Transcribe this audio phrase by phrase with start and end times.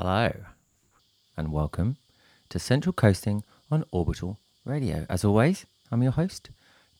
[0.00, 0.30] Hello,
[1.36, 1.96] and welcome
[2.50, 5.04] to Central Coasting on Orbital Radio.
[5.08, 6.50] As always, I'm your host,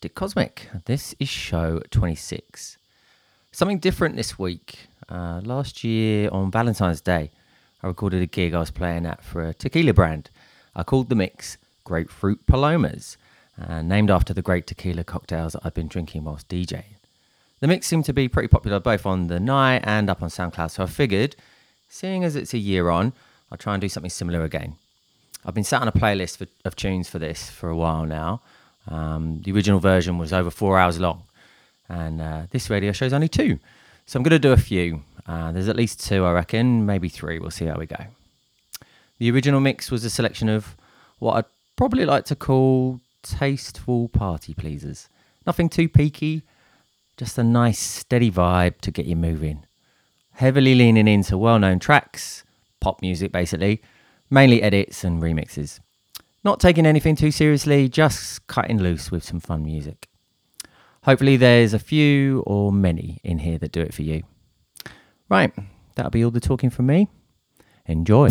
[0.01, 0.67] Dick Cosmic.
[0.87, 2.77] This is show 26.
[3.53, 4.89] Something different this week.
[5.09, 7.31] Uh, last year on Valentine's Day,
[7.85, 10.31] I recorded a gig I was playing at for a tequila brand.
[10.75, 13.17] I called the mix Grapefruit Palomas,
[13.65, 16.97] uh, named after the great tequila cocktails that I've been drinking whilst DJing.
[17.61, 20.73] The mix seemed to be pretty popular both on the night and up on SoundCloud,
[20.73, 21.37] so I figured,
[21.89, 23.13] seeing as it's a year on,
[23.51, 24.77] I'll try and do something similar again.
[25.45, 28.43] I've been sat on a playlist for, of tunes for this for a while now.
[28.87, 31.23] Um, the original version was over four hours long,
[31.89, 33.59] and uh, this radio show's only two.
[34.07, 35.03] So I'm going to do a few.
[35.27, 37.39] Uh, there's at least two, I reckon, maybe three.
[37.39, 38.05] We'll see how we go.
[39.19, 40.77] The original mix was a selection of
[41.19, 41.45] what I'd
[41.77, 45.09] probably like to call tasteful party pleasers.
[45.47, 46.43] Nothing too peaky,
[47.17, 49.65] just a nice steady vibe to get you moving.
[50.39, 52.45] Heavily leaning into well known tracks,
[52.79, 53.83] pop music basically,
[54.31, 55.81] mainly edits and remixes.
[56.45, 60.09] Not taking anything too seriously, just cutting loose with some fun music.
[61.03, 64.23] Hopefully, there's a few or many in here that do it for you.
[65.29, 65.53] Right,
[65.97, 67.09] that'll be all the talking from me.
[67.87, 68.31] Enjoy.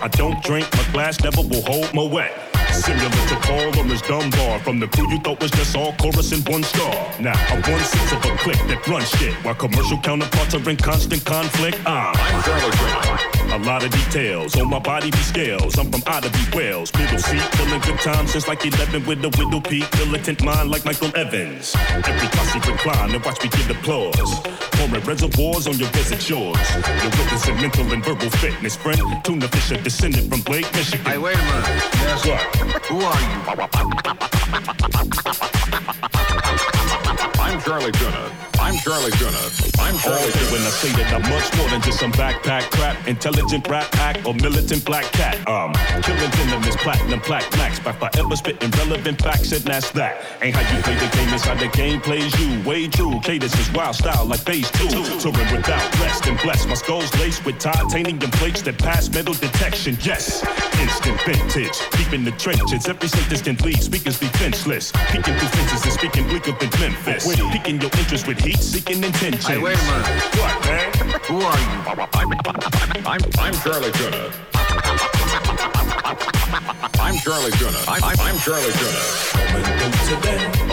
[0.00, 2.32] I don't drink, my glass never will hold my wet.
[2.72, 6.46] Similar to Paul Laurence Dunbar From the crew you thought was just all chorus and
[6.46, 10.54] one star Now I'm one sixth of a click that runs shit While commercial counterparts
[10.54, 13.35] are in constant conflict I'm Charlie Brown.
[13.56, 14.54] A lot of details.
[14.56, 15.78] On my body be scales.
[15.78, 19.60] I'm from Ottawa, Wales Middle seat, feeling good time since like 11 With a widow
[19.60, 21.74] peak, militant mind like Medgar Evers.
[22.04, 24.40] Every posse recline and watch me give applause.
[24.72, 26.58] Pouring reservoirs on your desert shores.
[27.00, 31.06] You're witnessing mental and verbal fitness Friend, tuna fisher descended from Lake Michigan.
[31.06, 31.64] Hey, wait a minute.
[31.92, 32.42] Guess what?
[32.90, 33.40] Who are you?
[37.40, 38.55] I'm Charlie Tuna.
[38.66, 39.38] I'm Charlie Tuna.
[39.78, 40.50] I'm Charlie Tuna.
[40.50, 44.26] when I say that I'm much more than just some backpack crap, intelligent rap act,
[44.26, 45.38] or militant black cat.
[45.46, 50.20] Um, killing venomous platinum plaque max by forever spitting relevant facts and that's that.
[50.42, 52.60] Ain't how you play the game, it's how the game plays you.
[52.68, 54.88] Way true, cadence is wild style like phase two.
[55.22, 56.66] Touring without rest and blessed.
[56.66, 59.96] My skull's laced with titanium plates that pass metal detection.
[60.02, 60.42] Yes,
[60.80, 62.88] instant vintage, deep in the trenches.
[62.88, 64.90] Every sentence can leave speakers defenseless.
[65.14, 67.32] Peeking through fences and speaking bleaker than Memphis.
[67.52, 69.46] Peeking your interest with heat seeking intentions.
[69.46, 70.06] Hey, wait a minute.
[70.36, 70.92] What, man?
[71.24, 71.76] Who are you?
[73.06, 74.32] I'm, I'm Charlie Tuna.
[77.06, 77.78] I'm Charlie Tuna.
[77.86, 78.98] I'm, I'm, I'm Charlie Tuna.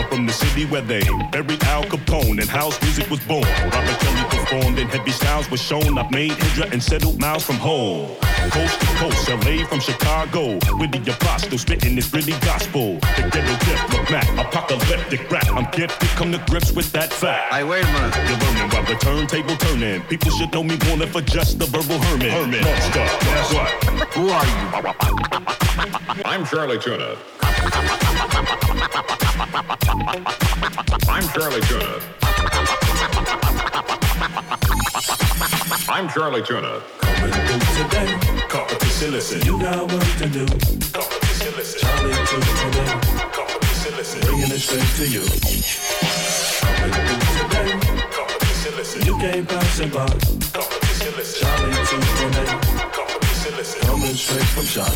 [0.02, 3.44] I'm from the city where they buried Al Capone and house music was born.
[3.44, 5.96] Robert Kelly performed and heavy styles was shown.
[5.96, 8.16] I've made Hydra and settled miles from home.
[8.50, 10.58] Coast to coast, LA from Chicago.
[10.76, 12.94] With the apostle spitting this pretty gospel.
[13.14, 15.46] The ghetto diplomat, apocalyptic rap.
[15.52, 17.52] I'm gifted, come to grips with that fact.
[17.52, 18.12] I wait a minute.
[18.28, 20.02] You're learning while the turntable turning.
[20.08, 22.32] People should know me more than for just the verbal hermit.
[22.32, 22.64] Hermit.
[22.64, 23.06] Monster.
[23.22, 23.70] Guess what?
[24.14, 25.54] Who are you?
[25.76, 27.16] I'm Charlie Tuna.
[31.08, 32.00] I'm Charlie Tuna.
[35.88, 36.80] I'm Charlie Tuna.
[37.74, 39.40] Today, Competition, listen.
[39.44, 40.46] You got work to do.
[40.46, 41.80] Competition, listen.
[41.80, 43.00] Charlie Tuna today,
[43.32, 44.20] Competition, listen.
[44.20, 45.22] bringing it straight to you.
[47.34, 47.80] Today,
[48.14, 49.02] Competition, listen.
[49.06, 50.06] you can't pass it by.
[50.06, 51.48] Competition, listen.
[51.48, 53.13] Charlie Tuna today, Competition.
[53.72, 54.92] Coming straight from shot.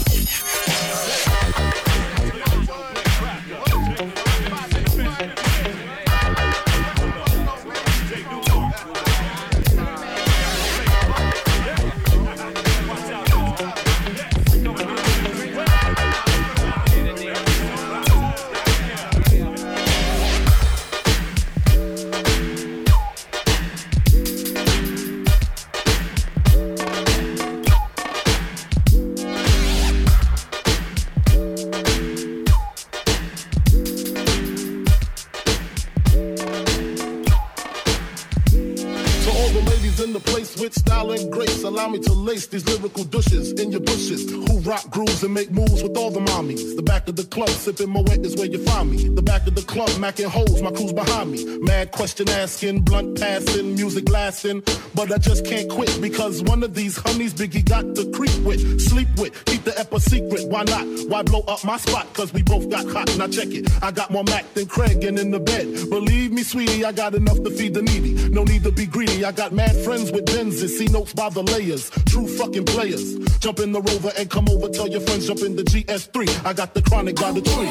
[42.96, 43.57] Lace douches.
[44.98, 46.74] And make moves with all the mommies.
[46.74, 49.08] The back of the club, sipping Moet is where you find me.
[49.08, 51.58] The back of the club, macking holes, my crew's behind me.
[51.58, 54.62] Mad question asking, blunt passing, music lasting.
[54.94, 58.80] But I just can't quit because one of these honeys Biggie got to creep with,
[58.80, 60.48] sleep with, keep the ep a secret.
[60.48, 60.84] Why not?
[61.08, 62.12] Why blow up my spot?
[62.14, 63.16] Cause we both got hot.
[63.18, 63.70] Now check it.
[63.82, 65.90] I got more Mac than Craig and in the bed.
[65.90, 68.28] Believe me, sweetie, I got enough to feed the needy.
[68.30, 69.24] No need to be greedy.
[69.24, 70.70] I got mad friends with Benzes.
[70.76, 71.90] C-notes by the layers.
[72.06, 73.16] True fucking players.
[73.38, 74.68] Jump in the rover and come over.
[74.90, 76.46] Your friends jump in the GS3.
[76.46, 77.68] I got the chronic by the tree.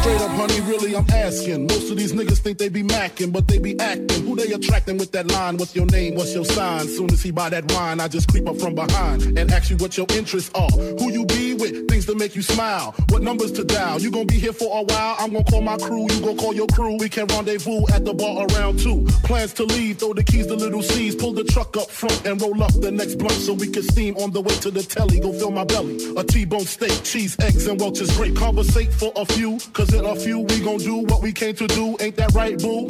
[0.00, 1.66] Straight up, honey, really, I'm asking.
[1.66, 4.24] Most of these niggas think they be macking, but they be acting.
[4.24, 5.56] Who they attracting with that line?
[5.56, 6.14] What's your name?
[6.14, 6.86] What's your sign?
[6.86, 9.76] Soon as he buy that wine, I just creep up from behind and ask you
[9.76, 10.70] what your interests are.
[10.70, 11.89] Who you be with?
[12.00, 12.94] Things to make you smile.
[13.10, 14.00] What numbers to dial?
[14.00, 15.16] You gonna be here for a while?
[15.18, 16.06] I'm gonna call my crew.
[16.10, 16.96] You gonna call your crew.
[16.96, 19.04] We can rendezvous at the bar around two.
[19.24, 19.98] Plans to leave.
[19.98, 21.14] Throw the keys to little C's.
[21.14, 24.16] Pull the truck up front and roll up the next blunt so we can steam
[24.16, 25.20] on the way to the telly.
[25.20, 25.98] Go fill my belly.
[26.16, 28.34] A T-bone steak, cheese, eggs, and Welch's grape.
[28.34, 31.66] Conversate for a few, cause in a few we gon' do what we came to
[31.66, 31.98] do.
[32.00, 32.86] Ain't that right, boo?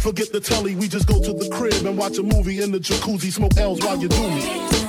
[0.00, 2.80] Forget the telly, we just go to the crib and watch a movie in the
[2.80, 4.81] jacuzzi, smoke L's while you do me.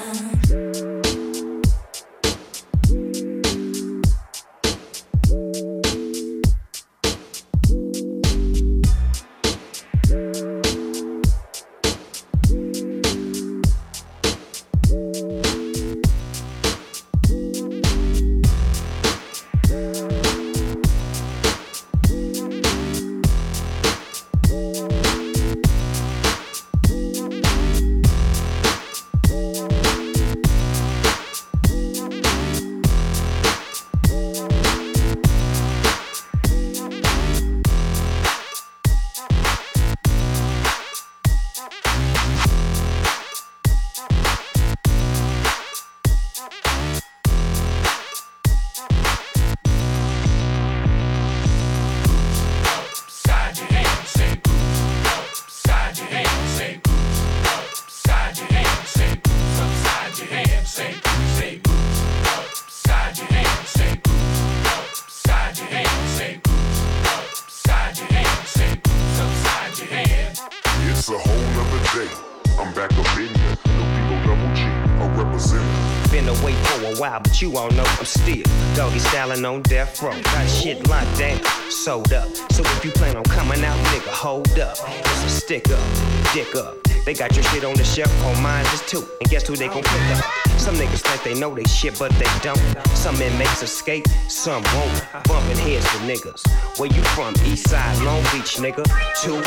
[79.54, 80.12] On death row.
[80.24, 81.40] Got shit locked down,
[81.70, 82.28] sold up.
[82.52, 84.78] So if you plan on coming out, nigga, hold up.
[84.88, 86.83] It's a stick up, dick up.
[87.06, 89.06] They got your shit on the shelf, on mine is too.
[89.20, 90.24] And guess who they gon' pick up?
[90.58, 92.60] Some niggas think they know they shit, but they don't.
[92.96, 95.04] Some inmates escape, some won't.
[95.26, 96.80] Bumping heads with niggas.
[96.80, 97.34] Where you from?
[97.46, 98.86] East side, Long Beach, nigga.
[99.22, 99.44] 2 1.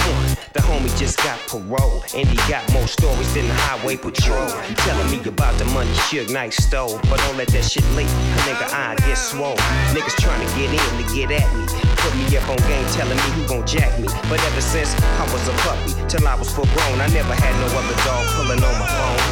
[0.53, 2.05] The homie just got parole.
[2.15, 4.49] And he got more stories than the highway patrol.
[4.77, 6.99] Telling me about the money Suge Knight stole.
[7.09, 8.09] But don't let that shit leak.
[8.45, 9.57] Nigga, I get swole.
[9.97, 11.96] Niggas trying to get in to get at me.
[12.07, 14.07] Put me up on game, telling me who gon' jack me.
[14.31, 17.53] But ever since I was a puppy, till I was full grown, I never had
[17.59, 19.27] no other dog pulling on my phone.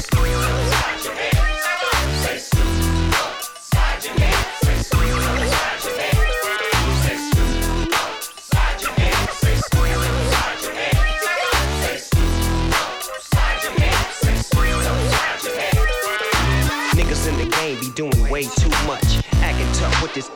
[0.00, 0.59] Niggas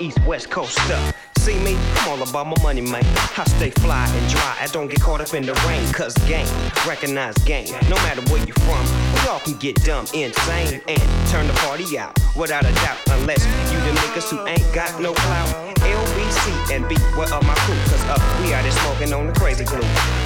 [0.04, 1.14] east west coast stuff.
[1.38, 1.76] See me?
[1.96, 3.04] I'm all about my money, man.
[3.36, 4.56] I stay fly and dry.
[4.60, 5.92] I don't get caught up in the rain.
[5.92, 6.46] Cause game,
[6.86, 7.72] recognize game.
[7.88, 11.98] No matter where you're from, we all can get dumb, insane, and turn the party
[11.98, 12.18] out.
[12.36, 15.73] Without a doubt, unless you the niggas who ain't got no clout.
[15.84, 17.78] LBC and B, where are my crew?
[17.90, 19.80] Cause up we out there smoking on the crazy glue.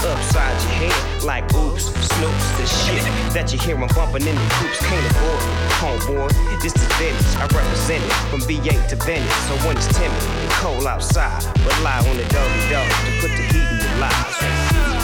[0.04, 3.02] Upside your head, like oops, snoops, the shit
[3.34, 4.78] that you hear hear 'em bumping in the groups.
[4.80, 5.68] Can't avoid it.
[5.80, 7.36] Homeboy, this is Venice.
[7.36, 9.34] I represent it from VA to Venice.
[9.46, 10.22] So when it's timid
[10.62, 14.97] cold outside, rely on the Doggy Dogg to put the heat in your lives.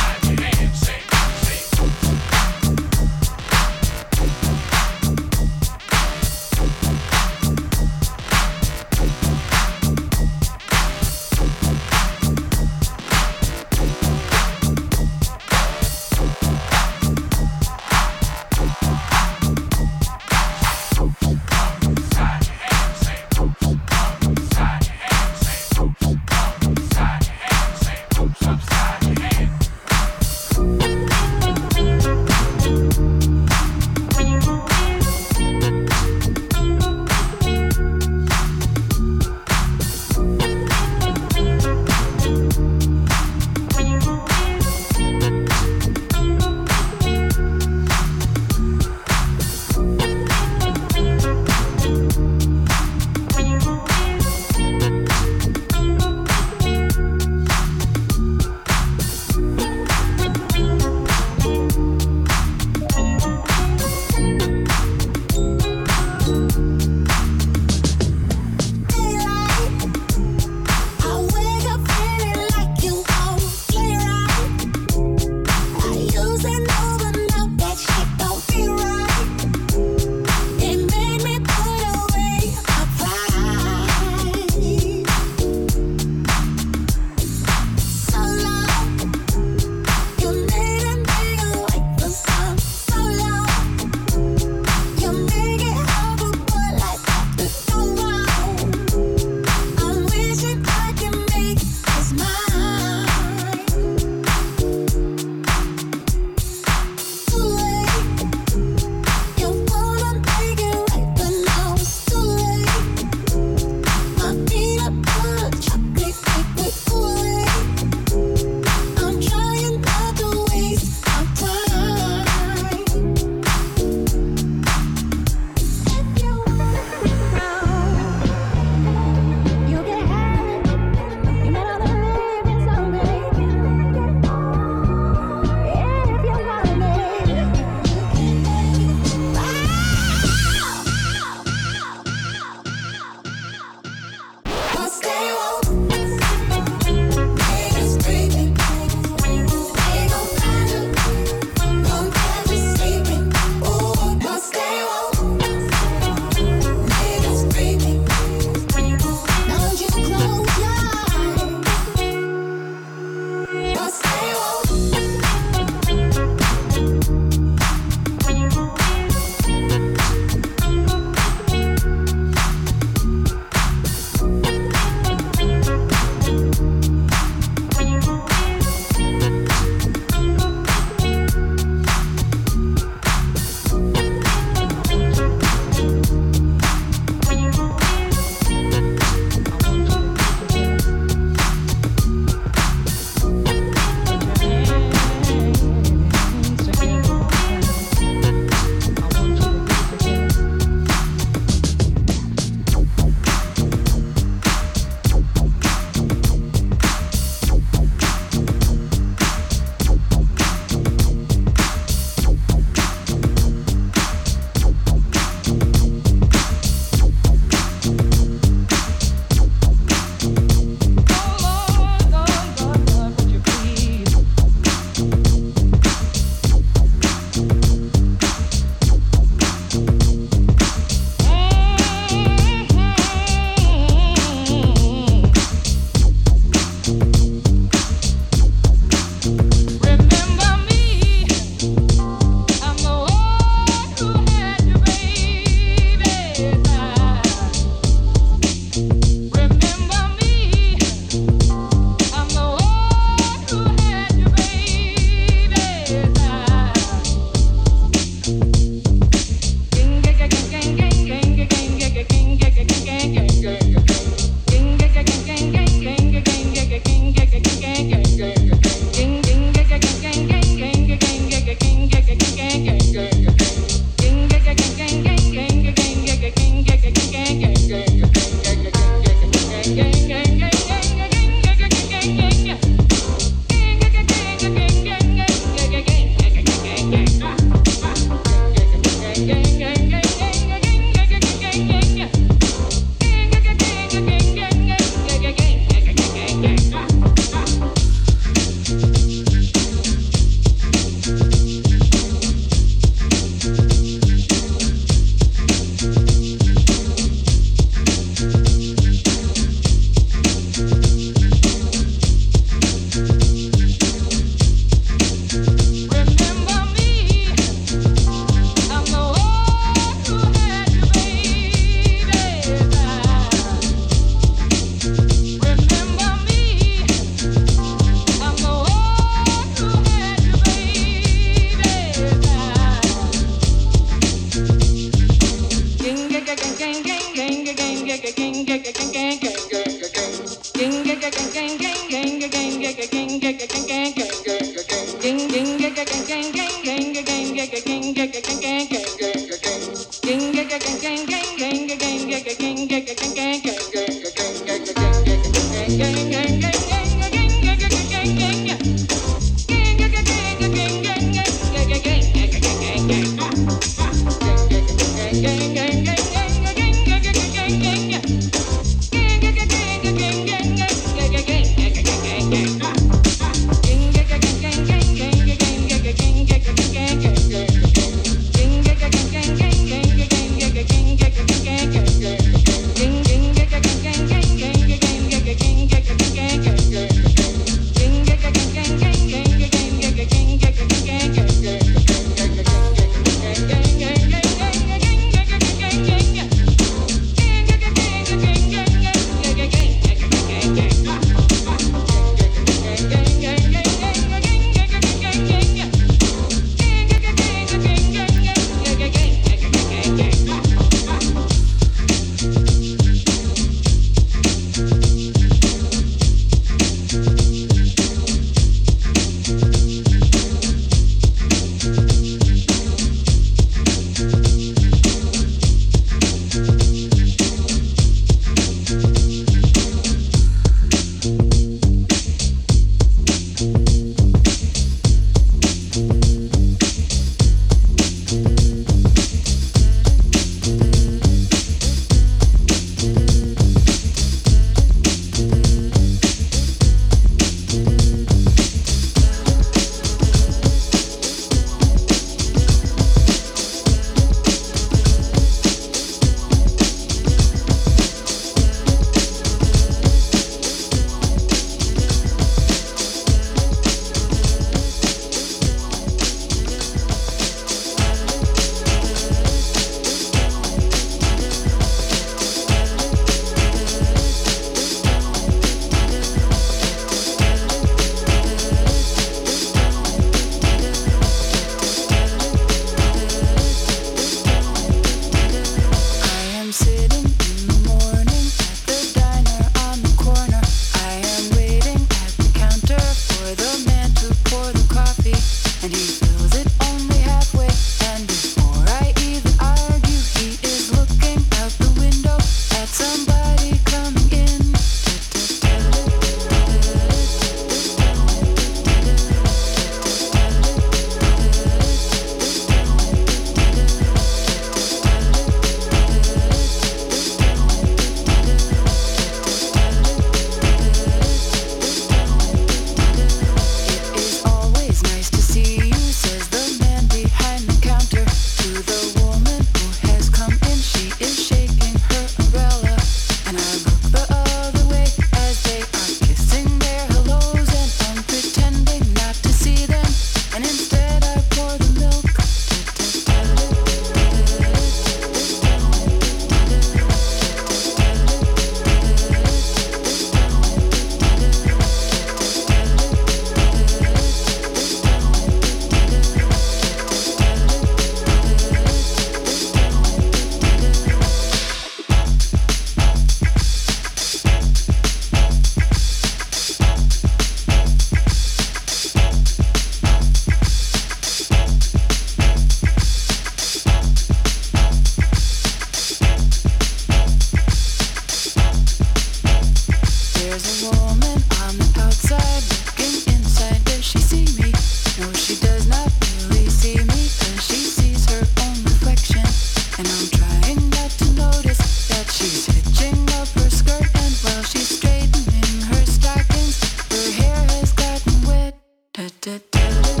[598.93, 600.00] da, da, da.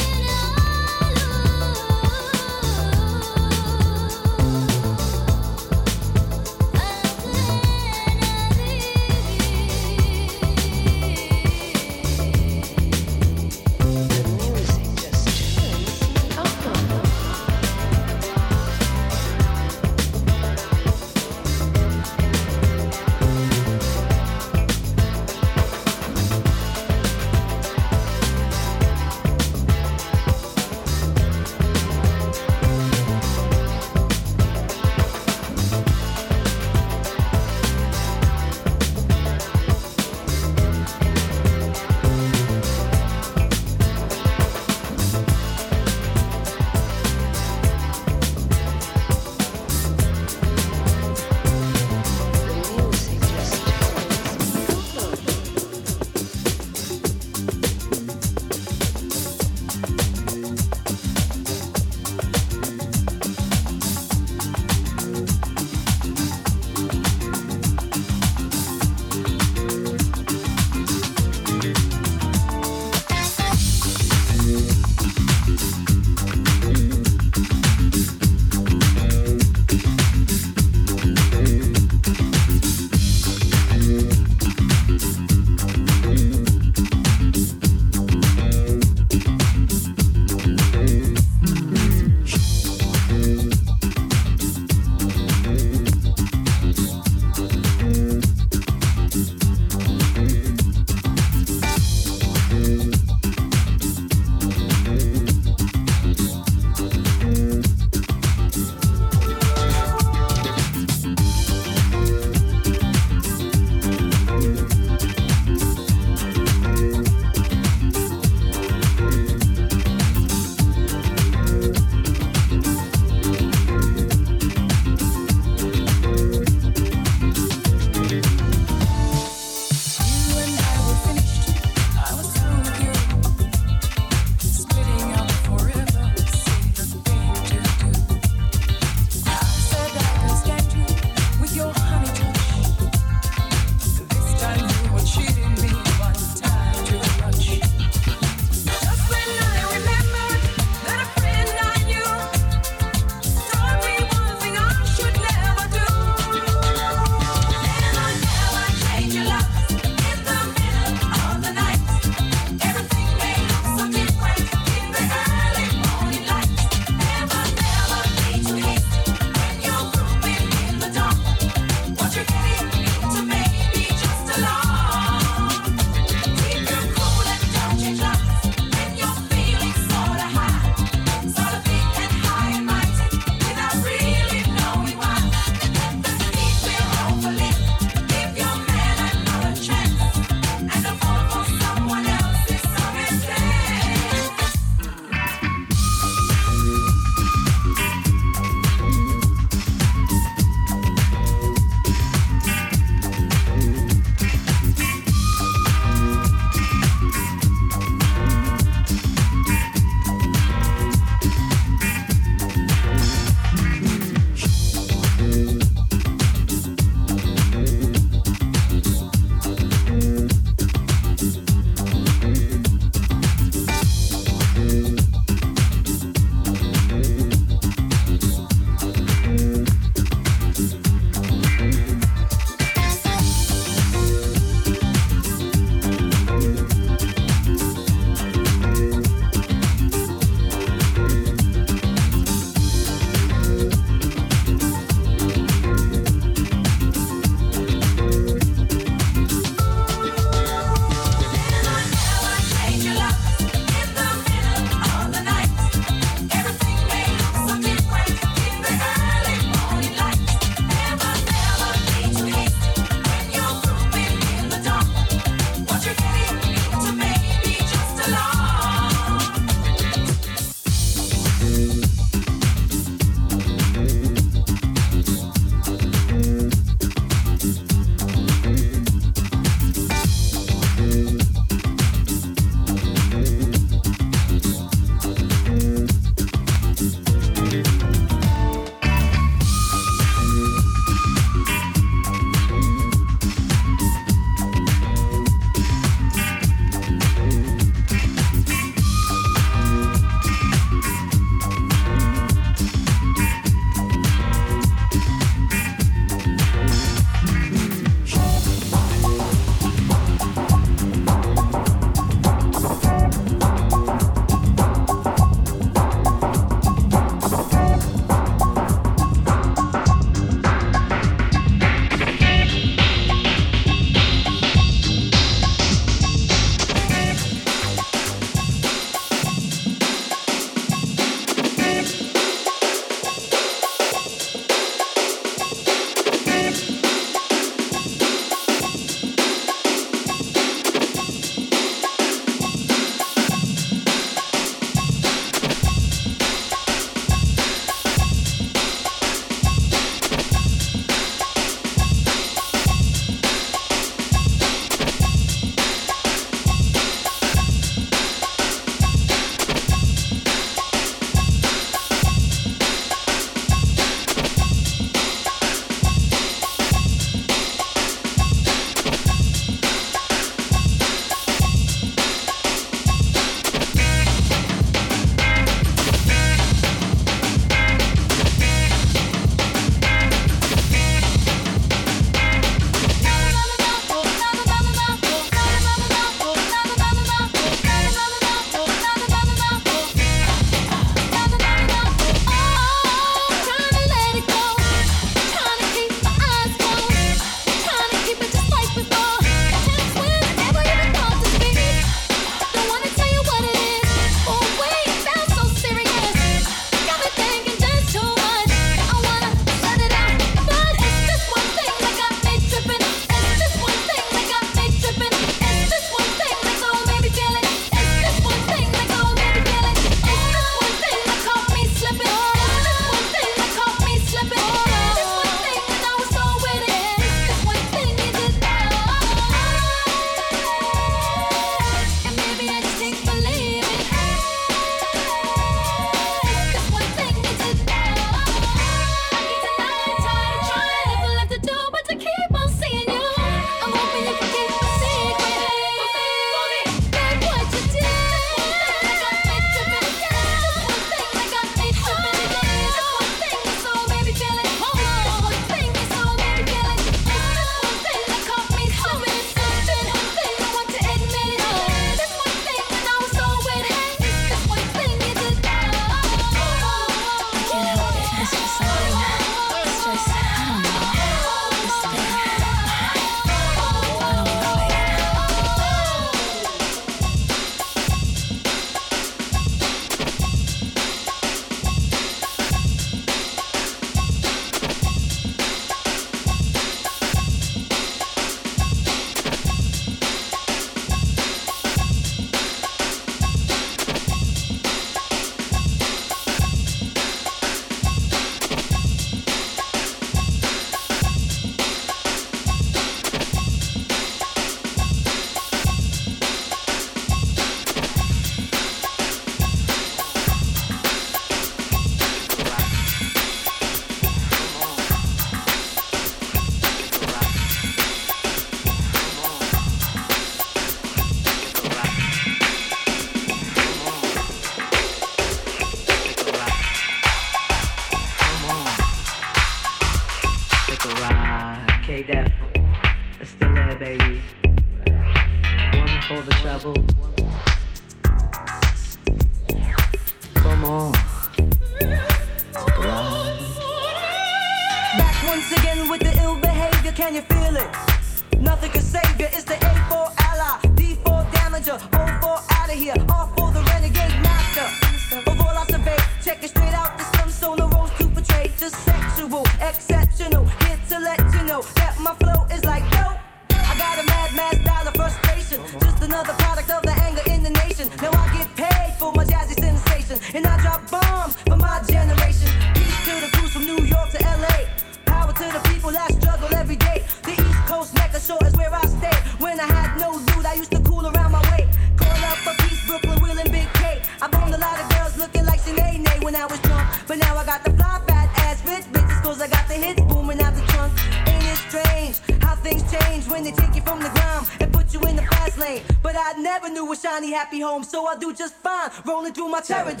[599.71, 600.00] Rolling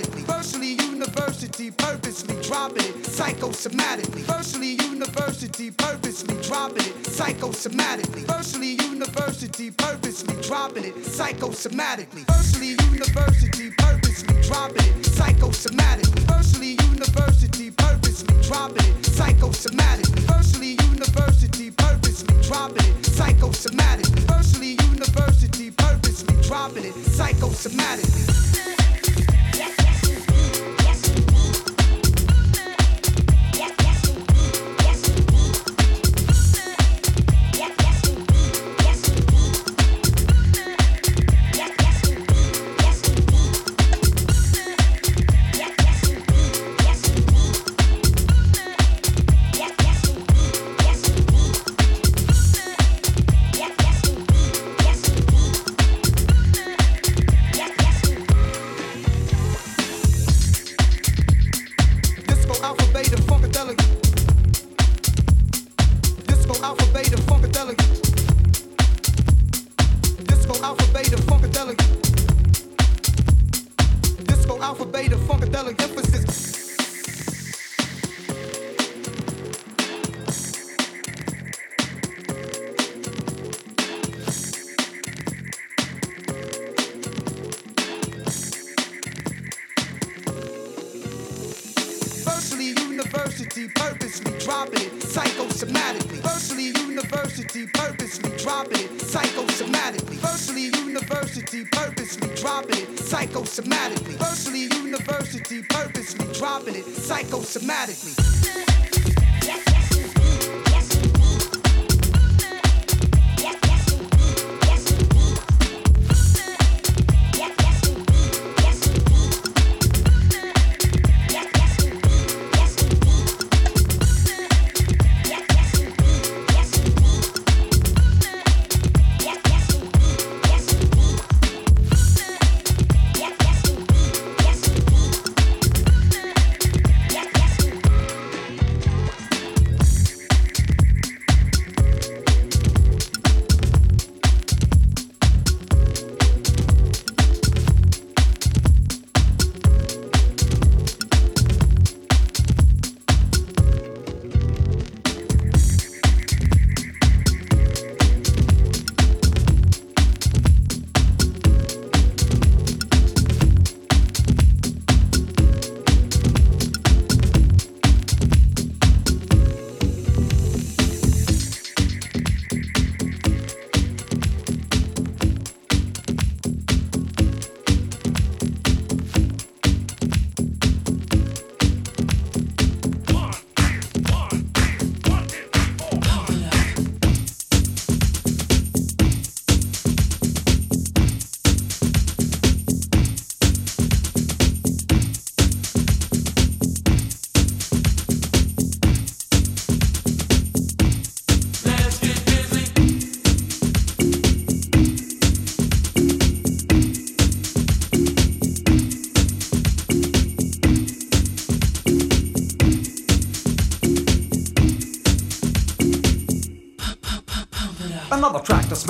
[0.00, 0.26] psychosomatically.
[0.26, 4.22] Virtually university, purposely dropping it psychosomatically.
[4.22, 8.24] Virtually university, purposely dropping it psychosomatically.
[8.26, 12.24] Virtually university, purposely dropping it psychosomatically.
[12.26, 16.24] Virtually university, purposely dropping it psychosomatically.
[16.28, 20.20] Virtually university, purposely dropping it psychosomatically.
[20.26, 24.20] Virtually university, purposely dropping it psychosomatically.
[24.26, 28.79] Virtually university, purposely dropping it psychosomatically.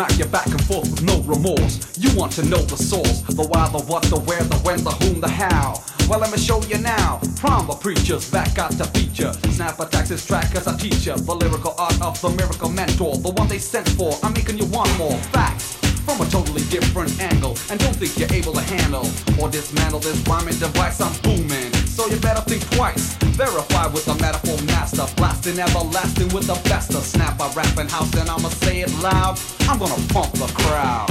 [0.01, 1.99] Smack you back and forth with no remorse.
[1.99, 4.93] You want to know the source, the why, the what, the where, the when, the
[4.93, 5.75] whom, the how.
[6.09, 7.21] Well, let me show you now.
[7.37, 9.33] Prom the preachers back out to feature.
[9.53, 11.17] Snap attacks this track as a teacher.
[11.17, 14.15] The lyrical art of the miracle mentor, the one they sent for.
[14.23, 17.57] I'm making you want more facts from a totally different angle.
[17.71, 19.07] And don't think you're able to handle
[19.39, 21.01] or dismantle this rhyming device.
[21.01, 21.70] I'm booming,
[22.01, 23.15] so you better think twice.
[23.37, 27.39] Verify with the metaphor master, blasting everlasting with the best of snap.
[27.41, 29.39] I rap in house and I'ma say it loud.
[29.69, 31.09] I'm gonna pump the crowd.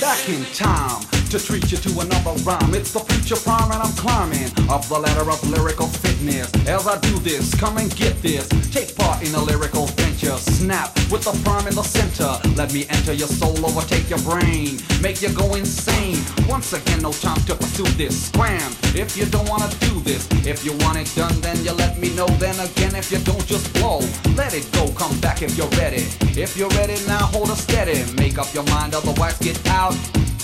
[0.00, 2.74] Back in time to treat you to another rhyme.
[2.74, 6.52] It's the future prime and I'm climbing up the ladder of lyrical fitness.
[6.68, 8.46] As I do this, come and get this.
[8.70, 10.36] Take part in a lyrical venture.
[10.36, 12.36] Snap with the prime in the center.
[12.54, 16.20] Let me enter your soul, overtake your brain, make you go insane.
[16.46, 18.26] Once again, no time to pursue this.
[18.28, 20.28] Scram if you don't wanna do this.
[20.44, 22.26] If you want it done, then you let me know.
[22.36, 24.00] Then again, if you don't, just blow.
[24.36, 26.04] Let it go, come back if you're ready.
[26.36, 28.04] If you're ready now, hold it steady.
[28.20, 29.96] Make up your mind, otherwise get out.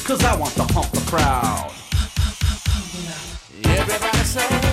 [0.09, 1.71] Cause I want to hump the crowd.
[3.63, 4.68] Everybody say,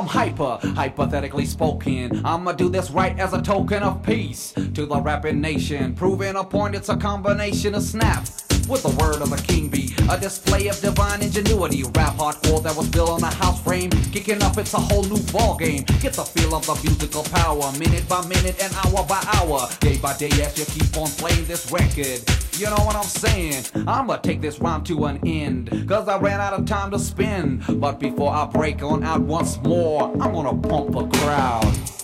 [0.00, 2.24] I'm hyper, hypothetically spoken.
[2.24, 5.94] I'ma do this right as a token of peace to the rapping nation.
[5.94, 8.26] Proving a point, it's a combination of snap.
[8.66, 11.82] With the word of the king be a display of divine ingenuity.
[11.82, 13.90] Rap hardcore that was built on a house frame.
[14.10, 15.82] Kicking up, it's a whole new ball game.
[16.00, 19.68] Get the feel of the musical power, minute by minute and hour by hour.
[19.80, 22.24] Day by day as you keep on playing this record.
[22.60, 23.64] You know what I'm saying?
[23.88, 25.88] I'ma take this rhyme to an end.
[25.88, 27.64] Cause I ran out of time to spend.
[27.80, 31.99] But before I break on out once more, I'm gonna pump a crowd.